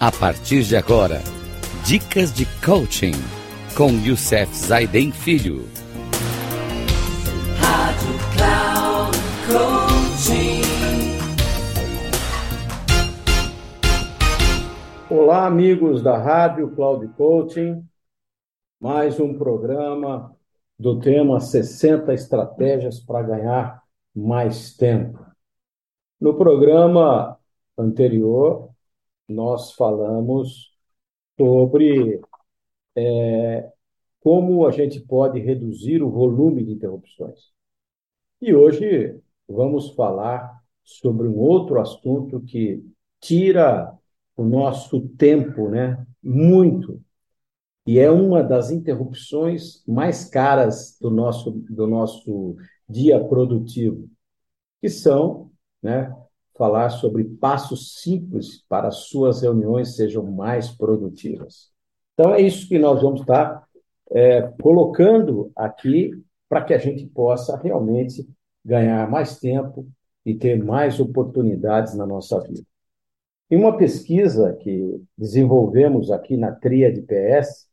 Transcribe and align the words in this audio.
A 0.00 0.12
partir 0.12 0.62
de 0.62 0.76
agora, 0.76 1.20
dicas 1.84 2.32
de 2.32 2.46
coaching 2.64 3.14
com 3.76 3.90
Youssef 4.06 4.54
Zaiden 4.54 5.10
Filho. 5.10 5.64
Rádio 7.58 8.14
Cloud 8.36 9.18
Coaching. 9.50 10.62
Olá, 15.10 15.46
amigos 15.46 16.00
da 16.00 16.16
Rádio 16.16 16.70
Cloud 16.76 17.08
Coaching. 17.16 17.84
Mais 18.80 19.18
um 19.18 19.36
programa 19.36 20.32
do 20.78 21.00
tema 21.00 21.40
60 21.40 22.14
estratégias 22.14 23.00
para 23.00 23.26
ganhar 23.26 23.82
mais 24.14 24.76
tempo. 24.76 25.26
No 26.20 26.34
programa 26.34 27.36
anterior, 27.76 28.70
nós 29.28 29.72
falamos 29.72 30.72
sobre 31.36 32.20
é, 32.96 33.72
como 34.20 34.66
a 34.66 34.70
gente 34.72 35.00
pode 35.00 35.38
reduzir 35.40 36.02
o 36.02 36.10
volume 36.10 36.64
de 36.64 36.72
interrupções. 36.72 37.52
E 38.40 38.54
hoje 38.54 39.20
vamos 39.48 39.90
falar 39.94 40.62
sobre 40.84 41.28
um 41.28 41.36
outro 41.36 41.80
assunto 41.80 42.40
que 42.40 42.84
tira 43.20 43.96
o 44.36 44.44
nosso 44.44 45.00
tempo, 45.10 45.68
né? 45.68 46.06
Muito. 46.22 47.02
E 47.86 47.98
é 47.98 48.10
uma 48.10 48.42
das 48.42 48.70
interrupções 48.70 49.82
mais 49.86 50.24
caras 50.24 50.98
do 51.00 51.10
nosso, 51.10 51.52
do 51.52 51.86
nosso 51.86 52.56
dia 52.88 53.22
produtivo, 53.24 54.08
que 54.80 54.88
são, 54.90 55.50
né, 55.82 56.14
falar 56.58 56.90
sobre 56.90 57.24
passos 57.24 58.02
simples 58.02 58.64
para 58.68 58.88
as 58.88 59.06
suas 59.08 59.40
reuniões 59.40 59.94
sejam 59.96 60.24
mais 60.24 60.70
produtivas. 60.70 61.70
Então, 62.14 62.34
é 62.34 62.40
isso 62.42 62.68
que 62.68 62.78
nós 62.78 63.00
vamos 63.00 63.20
estar 63.20 63.64
é, 64.10 64.42
colocando 64.60 65.52
aqui 65.54 66.10
para 66.48 66.64
que 66.64 66.74
a 66.74 66.78
gente 66.78 67.06
possa 67.06 67.56
realmente 67.56 68.28
ganhar 68.64 69.08
mais 69.08 69.38
tempo 69.38 69.86
e 70.26 70.34
ter 70.34 70.62
mais 70.62 70.98
oportunidades 70.98 71.94
na 71.94 72.04
nossa 72.04 72.40
vida. 72.40 72.66
Em 73.50 73.56
uma 73.56 73.76
pesquisa 73.76 74.52
que 74.60 75.00
desenvolvemos 75.16 76.10
aqui 76.10 76.36
na 76.36 76.52
Tríade 76.52 77.02
PS, 77.02 77.66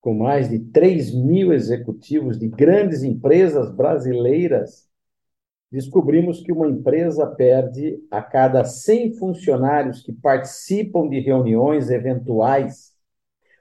com 0.00 0.14
mais 0.14 0.48
de 0.48 0.58
3 0.58 1.14
mil 1.14 1.52
executivos 1.52 2.38
de 2.38 2.48
grandes 2.48 3.02
empresas 3.02 3.72
brasileiras, 3.74 4.88
descobrimos 5.72 6.42
que 6.42 6.52
uma 6.52 6.68
empresa 6.68 7.26
perde 7.26 7.98
a 8.10 8.20
cada 8.20 8.62
100 8.62 9.14
funcionários 9.14 10.02
que 10.02 10.12
participam 10.12 11.08
de 11.08 11.18
reuniões 11.18 11.88
eventuais 11.88 12.92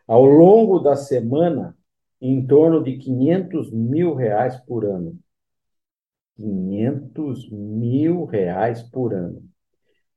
ao 0.06 0.26
longo 0.26 0.80
da 0.80 0.98
semana 0.98 1.74
em 2.20 2.46
torno 2.46 2.84
de 2.84 2.98
500 2.98 3.72
mil 3.72 4.14
reais 4.14 4.60
por 4.68 4.84
ano. 4.84 5.18
500 6.36 7.50
mil 7.50 8.26
reais 8.26 8.84
por 8.84 9.14
ano. 9.14 9.42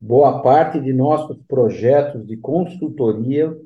Boa 0.01 0.43
parte 0.43 0.81
de 0.81 0.93
nossos 0.93 1.39
projetos 1.47 2.27
de 2.27 2.37
consultoria 2.37 3.57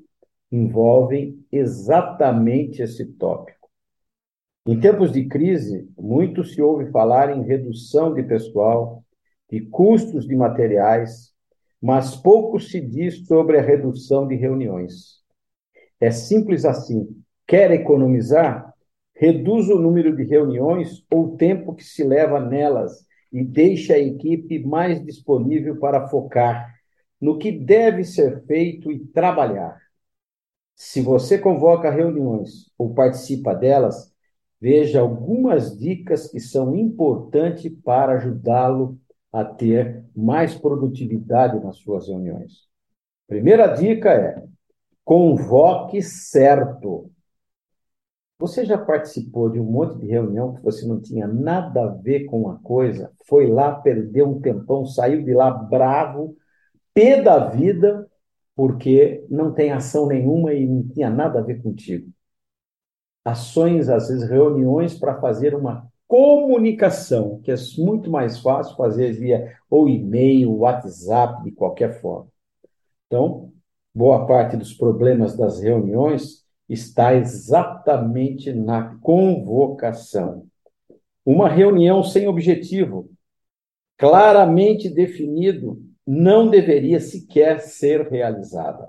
envolvem 0.52 1.44
exatamente 1.50 2.82
esse 2.82 3.06
tópico. 3.06 3.57
Em 4.68 4.78
tempos 4.78 5.10
de 5.10 5.24
crise, 5.24 5.88
muito 5.98 6.44
se 6.44 6.60
ouve 6.60 6.90
falar 6.90 7.34
em 7.34 7.42
redução 7.42 8.12
de 8.12 8.22
pessoal, 8.22 9.02
de 9.50 9.62
custos 9.62 10.28
de 10.28 10.36
materiais, 10.36 11.32
mas 11.80 12.14
pouco 12.14 12.60
se 12.60 12.78
diz 12.78 13.26
sobre 13.26 13.56
a 13.56 13.62
redução 13.62 14.28
de 14.28 14.34
reuniões. 14.34 15.22
É 15.98 16.10
simples 16.10 16.66
assim. 16.66 17.08
Quer 17.46 17.70
economizar? 17.70 18.74
Reduz 19.14 19.70
o 19.70 19.78
número 19.78 20.14
de 20.14 20.22
reuniões 20.24 21.02
ou 21.10 21.28
o 21.28 21.36
tempo 21.38 21.74
que 21.74 21.82
se 21.82 22.04
leva 22.04 22.38
nelas 22.38 23.06
e 23.32 23.42
deixe 23.42 23.90
a 23.94 23.98
equipe 23.98 24.58
mais 24.58 25.02
disponível 25.02 25.78
para 25.78 26.08
focar 26.08 26.74
no 27.18 27.38
que 27.38 27.50
deve 27.50 28.04
ser 28.04 28.44
feito 28.44 28.92
e 28.92 28.98
trabalhar. 28.98 29.80
Se 30.76 31.00
você 31.00 31.38
convoca 31.38 31.90
reuniões 31.90 32.70
ou 32.76 32.92
participa 32.92 33.54
delas, 33.54 34.12
veja 34.60 35.00
algumas 35.00 35.76
dicas 35.76 36.30
que 36.30 36.40
são 36.40 36.74
importantes 36.74 37.72
para 37.84 38.14
ajudá-lo 38.14 38.98
a 39.32 39.44
ter 39.44 40.04
mais 40.16 40.54
produtividade 40.54 41.62
nas 41.64 41.76
suas 41.78 42.08
reuniões. 42.08 42.66
Primeira 43.26 43.66
dica 43.68 44.10
é: 44.10 44.42
convoque 45.04 46.02
certo. 46.02 47.10
Você 48.40 48.64
já 48.64 48.78
participou 48.78 49.50
de 49.50 49.58
um 49.58 49.64
monte 49.64 49.98
de 49.98 50.06
reunião 50.06 50.54
que 50.54 50.62
você 50.62 50.86
não 50.86 51.00
tinha 51.00 51.26
nada 51.26 51.84
a 51.84 51.88
ver 51.88 52.24
com 52.26 52.48
a 52.48 52.56
coisa? 52.60 53.10
Foi 53.26 53.48
lá, 53.48 53.74
perdeu 53.74 54.28
um 54.28 54.40
tempão, 54.40 54.86
saiu 54.86 55.24
de 55.24 55.34
lá 55.34 55.50
bravo, 55.50 56.36
pé 56.94 57.20
da 57.20 57.48
vida, 57.48 58.08
porque 58.54 59.26
não 59.28 59.52
tem 59.52 59.72
ação 59.72 60.06
nenhuma 60.06 60.54
e 60.54 60.66
não 60.66 60.86
tinha 60.86 61.10
nada 61.10 61.40
a 61.40 61.42
ver 61.42 61.60
contigo 61.60 62.12
ações, 63.30 63.88
às 63.88 64.08
vezes 64.08 64.28
reuniões 64.28 64.98
para 64.98 65.20
fazer 65.20 65.54
uma 65.54 65.86
comunicação, 66.06 67.40
que 67.42 67.50
é 67.50 67.54
muito 67.78 68.10
mais 68.10 68.38
fácil 68.38 68.76
fazer 68.76 69.12
via 69.12 69.54
ou 69.68 69.88
e-mail, 69.88 70.52
WhatsApp, 70.52 71.44
de 71.44 71.52
qualquer 71.52 72.00
forma. 72.00 72.28
Então, 73.06 73.52
boa 73.94 74.26
parte 74.26 74.56
dos 74.56 74.72
problemas 74.72 75.36
das 75.36 75.60
reuniões 75.60 76.44
está 76.68 77.14
exatamente 77.14 78.52
na 78.52 78.96
convocação. 79.00 80.46
Uma 81.24 81.48
reunião 81.48 82.02
sem 82.02 82.26
objetivo, 82.26 83.10
claramente 83.98 84.88
definido, 84.88 85.82
não 86.06 86.48
deveria 86.48 87.00
sequer 87.00 87.60
ser 87.60 88.08
realizada. 88.08 88.88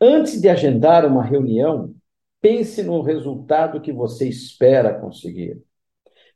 Antes 0.00 0.40
de 0.40 0.48
agendar 0.48 1.06
uma 1.06 1.22
reunião, 1.22 1.94
Pense 2.44 2.82
no 2.82 3.00
resultado 3.00 3.80
que 3.80 3.90
você 3.90 4.28
espera 4.28 5.00
conseguir. 5.00 5.62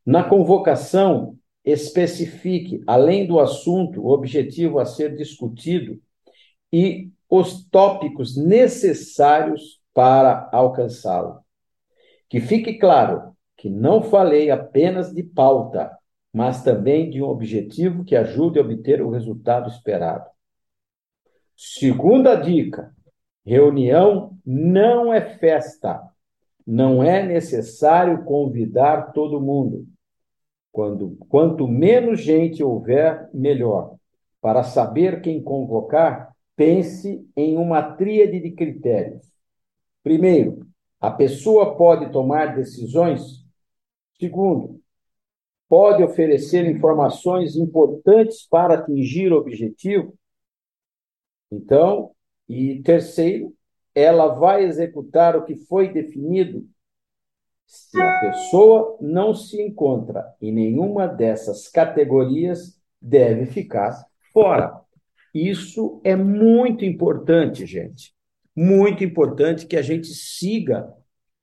Na 0.06 0.24
convocação, 0.24 1.36
especifique, 1.62 2.82
além 2.86 3.26
do 3.26 3.38
assunto, 3.38 4.00
o 4.00 4.08
objetivo 4.08 4.78
a 4.78 4.86
ser 4.86 5.14
discutido 5.14 6.00
e 6.72 7.10
os 7.28 7.62
tópicos 7.68 8.38
necessários 8.38 9.82
para 9.92 10.48
alcançá-lo. 10.50 11.40
Que 12.26 12.40
fique 12.40 12.78
claro 12.78 13.36
que 13.54 13.68
não 13.68 14.00
falei 14.00 14.50
apenas 14.50 15.12
de 15.12 15.22
pauta, 15.22 15.94
mas 16.32 16.64
também 16.64 17.10
de 17.10 17.22
um 17.22 17.26
objetivo 17.26 18.02
que 18.02 18.16
ajude 18.16 18.58
a 18.58 18.62
obter 18.62 19.02
o 19.02 19.10
resultado 19.10 19.68
esperado. 19.68 20.24
Segunda 21.54 22.34
dica: 22.34 22.96
Reunião 23.48 24.36
não 24.44 25.10
é 25.10 25.22
festa. 25.38 26.02
Não 26.66 27.02
é 27.02 27.22
necessário 27.22 28.22
convidar 28.24 29.12
todo 29.12 29.40
mundo. 29.40 29.86
Quando, 30.70 31.16
quanto 31.30 31.66
menos 31.66 32.20
gente 32.20 32.62
houver, 32.62 33.26
melhor. 33.32 33.96
Para 34.38 34.62
saber 34.62 35.22
quem 35.22 35.42
convocar, 35.42 36.30
pense 36.54 37.26
em 37.34 37.56
uma 37.56 37.82
tríade 37.94 38.38
de 38.38 38.50
critérios. 38.50 39.26
Primeiro, 40.02 40.66
a 41.00 41.10
pessoa 41.10 41.74
pode 41.74 42.12
tomar 42.12 42.54
decisões? 42.54 43.46
Segundo, 44.20 44.78
pode 45.70 46.02
oferecer 46.02 46.66
informações 46.66 47.56
importantes 47.56 48.46
para 48.46 48.74
atingir 48.74 49.32
o 49.32 49.38
objetivo? 49.38 50.12
Então, 51.50 52.10
e 52.48 52.82
terceiro, 52.82 53.54
ela 53.94 54.28
vai 54.28 54.64
executar 54.64 55.36
o 55.36 55.44
que 55.44 55.56
foi 55.56 55.92
definido 55.92 56.66
se 57.66 58.00
a 58.00 58.20
pessoa 58.20 58.96
não 59.00 59.34
se 59.34 59.60
encontra 59.60 60.24
em 60.40 60.50
nenhuma 60.50 61.06
dessas 61.06 61.68
categorias, 61.68 62.80
deve 63.00 63.44
ficar 63.44 64.06
fora. 64.32 64.80
Isso 65.34 66.00
é 66.02 66.16
muito 66.16 66.84
importante, 66.84 67.66
gente. 67.66 68.14
Muito 68.56 69.04
importante 69.04 69.66
que 69.66 69.76
a 69.76 69.82
gente 69.82 70.08
siga 70.08 70.90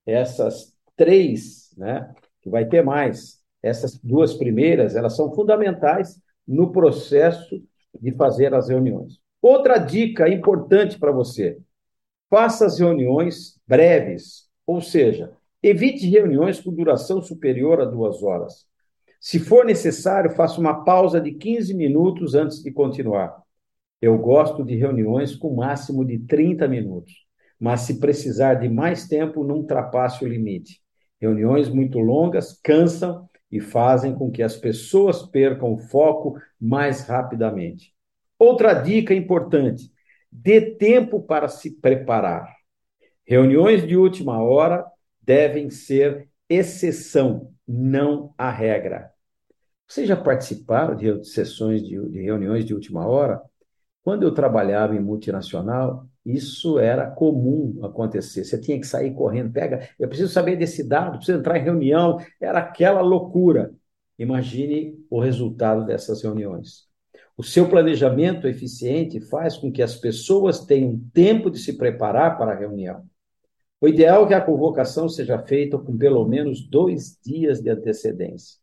essas 0.05 0.75
três, 0.95 1.71
né? 1.77 2.11
Que 2.41 2.49
vai 2.49 2.65
ter 2.65 2.83
mais. 2.83 3.39
Essas 3.61 3.97
duas 3.99 4.33
primeiras, 4.33 4.95
elas 4.95 5.15
são 5.15 5.33
fundamentais 5.33 6.19
no 6.47 6.71
processo 6.71 7.63
de 8.01 8.11
fazer 8.11 8.53
as 8.53 8.69
reuniões. 8.69 9.19
Outra 9.41 9.77
dica 9.77 10.29
importante 10.29 10.97
para 10.97 11.11
você: 11.11 11.57
faça 12.29 12.65
as 12.65 12.79
reuniões 12.79 13.59
breves, 13.67 14.49
ou 14.65 14.81
seja, 14.81 15.31
evite 15.61 16.07
reuniões 16.07 16.59
com 16.59 16.73
duração 16.73 17.21
superior 17.21 17.81
a 17.81 17.85
duas 17.85 18.21
horas. 18.21 18.65
Se 19.19 19.39
for 19.39 19.65
necessário, 19.65 20.29
faça 20.31 20.59
uma 20.59 20.83
pausa 20.83 21.19
de 21.19 21.31
15 21.31 21.73
minutos 21.73 22.35
antes 22.35 22.61
de 22.61 22.71
continuar. 22.71 23.41
Eu 23.99 24.19
gosto 24.19 24.63
de 24.63 24.75
reuniões 24.75 25.35
com 25.35 25.55
máximo 25.55 26.05
de 26.05 26.19
30 26.19 26.67
minutos, 26.67 27.25
mas 27.59 27.81
se 27.81 27.99
precisar 27.99 28.53
de 28.53 28.69
mais 28.69 29.07
tempo, 29.07 29.43
não 29.43 29.55
ultrapasse 29.55 30.23
o 30.23 30.27
limite. 30.27 30.79
Reuniões 31.19 31.69
muito 31.69 31.97
longas 31.97 32.59
cansam 32.63 33.27
e 33.51 33.59
fazem 33.59 34.13
com 34.13 34.29
que 34.29 34.43
as 34.43 34.55
pessoas 34.57 35.23
percam 35.23 35.73
o 35.73 35.79
foco 35.79 36.37
mais 36.61 37.07
rapidamente. 37.07 37.94
Outra 38.37 38.73
dica 38.73 39.13
importante: 39.13 39.91
dê 40.31 40.61
tempo 40.61 41.21
para 41.21 41.47
se 41.47 41.71
preparar. 41.71 42.53
Reuniões 43.25 43.87
de 43.87 43.97
última 43.97 44.41
hora 44.43 44.85
devem 45.21 45.69
ser 45.69 46.29
exceção, 46.49 47.51
não 47.67 48.33
a 48.37 48.51
regra. 48.51 49.11
Vocês 49.87 50.07
já 50.07 50.15
participaram 50.15 50.95
de 50.95 51.23
sessões 51.25 51.81
de, 51.83 51.99
de 52.09 52.21
reuniões 52.21 52.65
de 52.65 52.73
última 52.73 53.07
hora? 53.07 53.41
Quando 54.03 54.23
eu 54.23 54.33
trabalhava 54.33 54.95
em 54.95 54.99
multinacional, 54.99 56.07
isso 56.25 56.77
era 56.79 57.09
comum 57.09 57.79
acontecer. 57.83 58.43
Você 58.43 58.59
tinha 58.59 58.79
que 58.79 58.85
sair 58.85 59.13
correndo, 59.13 59.51
pega, 59.51 59.89
eu 59.99 60.07
preciso 60.07 60.31
saber 60.31 60.55
desse 60.55 60.87
dado, 60.87 61.17
preciso 61.17 61.39
entrar 61.39 61.57
em 61.57 61.63
reunião, 61.63 62.19
era 62.39 62.59
aquela 62.59 63.01
loucura. 63.01 63.73
Imagine 64.17 64.95
o 65.09 65.19
resultado 65.19 65.85
dessas 65.85 66.21
reuniões. 66.23 66.84
O 67.37 67.43
seu 67.43 67.67
planejamento 67.67 68.47
eficiente 68.47 69.19
faz 69.19 69.57
com 69.57 69.69
que 69.69 69.81
as 69.81 69.95
pessoas 69.95 70.65
tenham 70.65 70.97
tempo 71.13 71.49
de 71.49 71.59
se 71.59 71.73
preparar 71.73 72.37
para 72.37 72.53
a 72.53 72.55
reunião. 72.55 73.03
O 73.81 73.89
ideal 73.89 74.23
é 74.23 74.27
que 74.29 74.33
a 74.33 74.41
convocação 74.41 75.09
seja 75.09 75.37
feita 75.39 75.77
com 75.77 75.97
pelo 75.97 76.25
menos 76.25 76.65
dois 76.65 77.19
dias 77.23 77.61
de 77.61 77.69
antecedência. 77.69 78.57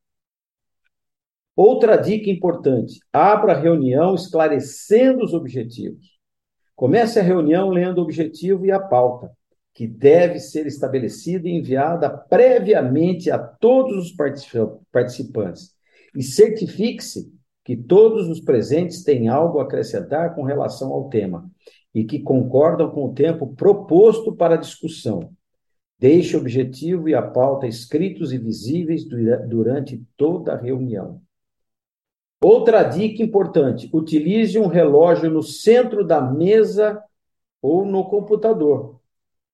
Outra 1.54 1.96
dica 1.96 2.30
importante: 2.30 2.98
abra 3.12 3.52
a 3.52 3.60
reunião 3.60 4.14
esclarecendo 4.14 5.22
os 5.22 5.34
objetivos. 5.34 6.18
Comece 6.74 7.20
a 7.20 7.22
reunião 7.22 7.68
lendo 7.68 7.98
o 7.98 8.02
objetivo 8.02 8.64
e 8.64 8.72
a 8.72 8.80
pauta, 8.80 9.30
que 9.74 9.86
deve 9.86 10.38
ser 10.38 10.66
estabelecida 10.66 11.46
e 11.46 11.52
enviada 11.52 12.08
previamente 12.08 13.30
a 13.30 13.38
todos 13.38 13.96
os 13.98 14.16
participantes. 14.90 15.74
E 16.16 16.22
certifique-se 16.22 17.30
que 17.64 17.76
todos 17.76 18.28
os 18.28 18.40
presentes 18.40 19.04
têm 19.04 19.28
algo 19.28 19.58
a 19.58 19.62
acrescentar 19.62 20.34
com 20.34 20.42
relação 20.42 20.92
ao 20.92 21.08
tema 21.08 21.50
e 21.94 22.04
que 22.04 22.20
concordam 22.20 22.90
com 22.90 23.06
o 23.06 23.14
tempo 23.14 23.54
proposto 23.54 24.34
para 24.34 24.54
a 24.54 24.58
discussão. 24.58 25.30
Deixe 25.98 26.36
o 26.36 26.40
objetivo 26.40 27.08
e 27.08 27.14
a 27.14 27.22
pauta 27.22 27.66
escritos 27.66 28.32
e 28.32 28.38
visíveis 28.38 29.04
durante 29.04 30.02
toda 30.16 30.52
a 30.52 30.60
reunião. 30.60 31.20
Outra 32.42 32.82
dica 32.82 33.22
importante: 33.22 33.88
utilize 33.92 34.58
um 34.58 34.66
relógio 34.66 35.30
no 35.30 35.42
centro 35.42 36.04
da 36.04 36.20
mesa 36.20 37.00
ou 37.60 37.84
no 37.84 38.10
computador. 38.10 39.00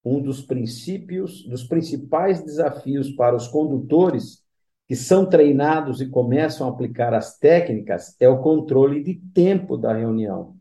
Um 0.02 0.22
dos 0.22 0.40
princípios, 0.40 1.44
dos 1.44 1.64
principais 1.64 2.42
desafios 2.42 3.10
para 3.10 3.36
os 3.36 3.46
condutores 3.46 4.42
que 4.88 4.96
são 4.96 5.26
treinados 5.26 6.00
e 6.00 6.08
começam 6.08 6.66
a 6.66 6.70
aplicar 6.70 7.14
as 7.14 7.38
técnicas 7.38 8.16
é 8.18 8.28
o 8.28 8.40
controle 8.40 9.02
de 9.02 9.14
tempo 9.14 9.76
da 9.76 9.92
reunião. 9.92 10.56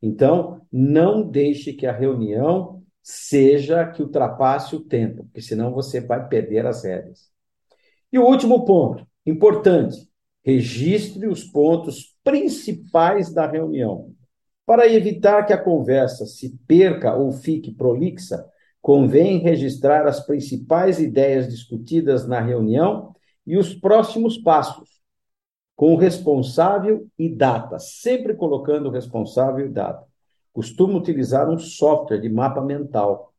Então, 0.00 0.60
não 0.70 1.28
deixe 1.28 1.72
que 1.72 1.86
a 1.86 1.92
reunião 1.92 2.82
seja 3.02 3.86
que 3.86 4.02
ultrapasse 4.02 4.76
o 4.76 4.80
tempo, 4.80 5.24
porque 5.24 5.40
senão 5.40 5.72
você 5.72 6.00
vai 6.00 6.28
perder 6.28 6.66
as 6.66 6.84
rédeas. 6.84 7.30
E 8.12 8.18
o 8.18 8.26
último 8.26 8.64
ponto, 8.64 9.06
importante, 9.26 10.12
Registre 10.44 11.28
os 11.28 11.44
pontos 11.44 12.16
principais 12.24 13.32
da 13.32 13.46
reunião. 13.46 14.12
Para 14.66 14.92
evitar 14.92 15.44
que 15.44 15.52
a 15.52 15.62
conversa 15.62 16.26
se 16.26 16.58
perca 16.66 17.14
ou 17.14 17.30
fique 17.30 17.72
prolixa, 17.72 18.44
convém 18.80 19.38
registrar 19.38 20.06
as 20.06 20.24
principais 20.26 20.98
ideias 20.98 21.48
discutidas 21.48 22.26
na 22.26 22.40
reunião 22.40 23.14
e 23.46 23.56
os 23.56 23.74
próximos 23.74 24.38
passos, 24.38 24.88
com 25.74 25.94
o 25.94 25.96
responsável 25.96 27.08
e 27.18 27.28
data, 27.28 27.78
sempre 27.78 28.34
colocando 28.34 28.88
o 28.88 28.92
responsável 28.92 29.66
e 29.66 29.68
data. 29.68 30.06
Costumo 30.52 30.98
utilizar 30.98 31.48
um 31.48 31.58
software 31.58 32.20
de 32.20 32.28
mapa 32.28 32.60
mental. 32.60 33.32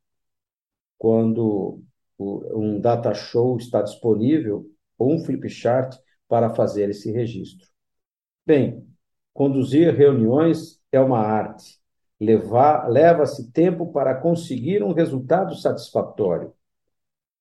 Quando 0.97 1.81
um 2.17 2.79
data 2.79 3.13
show 3.13 3.57
está 3.57 3.81
disponível, 3.81 4.65
ou 4.97 5.13
um 5.13 5.19
flip 5.19 5.47
chart, 5.49 5.95
para 6.27 6.49
fazer 6.49 6.89
esse 6.89 7.11
registro. 7.11 7.67
Bem, 8.45 8.87
conduzir 9.33 9.93
reuniões 9.93 10.81
é 10.91 10.99
uma 10.99 11.19
arte. 11.19 11.79
Leva-se 12.19 13.51
tempo 13.51 13.91
para 13.91 14.15
conseguir 14.15 14.81
um 14.81 14.93
resultado 14.93 15.55
satisfatório. 15.55 16.53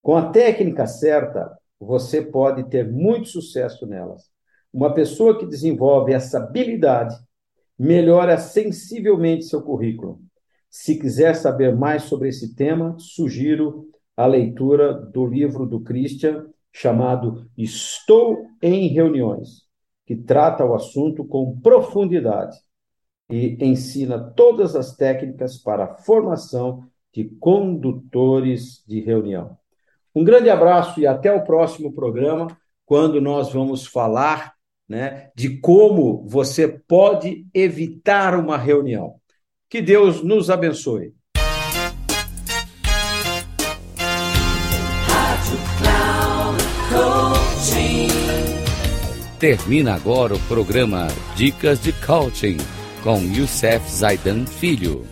Com 0.02 0.16
a 0.16 0.30
técnica 0.30 0.86
certa, 0.86 1.56
você 1.84 2.22
pode 2.22 2.64
ter 2.70 2.90
muito 2.90 3.28
sucesso 3.28 3.86
nelas. 3.86 4.30
Uma 4.72 4.94
pessoa 4.94 5.38
que 5.38 5.46
desenvolve 5.46 6.12
essa 6.12 6.38
habilidade 6.38 7.14
melhora 7.78 8.38
sensivelmente 8.38 9.44
seu 9.44 9.62
currículo. 9.62 10.20
Se 10.70 10.98
quiser 10.98 11.34
saber 11.34 11.74
mais 11.76 12.04
sobre 12.04 12.28
esse 12.28 12.54
tema, 12.54 12.96
sugiro 12.98 13.88
a 14.16 14.26
leitura 14.26 14.94
do 14.94 15.26
livro 15.26 15.66
do 15.66 15.80
Christian 15.80 16.46
chamado 16.70 17.50
Estou 17.58 18.46
em 18.62 18.88
Reuniões, 18.88 19.62
que 20.06 20.16
trata 20.16 20.64
o 20.64 20.74
assunto 20.74 21.24
com 21.24 21.58
profundidade 21.60 22.56
e 23.28 23.56
ensina 23.60 24.18
todas 24.18 24.76
as 24.76 24.94
técnicas 24.96 25.58
para 25.58 25.84
a 25.84 25.94
formação 25.96 26.84
de 27.12 27.24
condutores 27.24 28.82
de 28.86 29.00
reunião. 29.00 29.58
Um 30.14 30.24
grande 30.24 30.50
abraço 30.50 31.00
e 31.00 31.06
até 31.06 31.32
o 31.32 31.44
próximo 31.44 31.92
programa, 31.92 32.48
quando 32.84 33.20
nós 33.20 33.52
vamos 33.52 33.86
falar 33.86 34.52
né, 34.88 35.30
de 35.34 35.58
como 35.58 36.26
você 36.28 36.68
pode 36.68 37.46
evitar 37.54 38.38
uma 38.38 38.58
reunião. 38.58 39.14
Que 39.70 39.80
Deus 39.80 40.22
nos 40.22 40.50
abençoe. 40.50 41.14
Termina 49.38 49.94
agora 49.94 50.34
o 50.34 50.40
programa 50.40 51.08
Dicas 51.34 51.82
de 51.82 51.92
Coaching 52.06 52.58
com 53.02 53.18
Youssef 53.22 53.90
Zaidan 53.90 54.46
Filho. 54.46 55.11